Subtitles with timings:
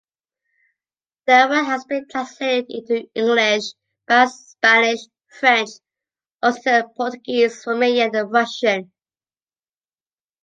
[1.27, 3.65] Their work has been translated into English,
[4.07, 5.01] Basque, Spanish,
[5.39, 5.69] French,
[6.43, 8.91] Occitan, Portuguese, Romanian and Russian.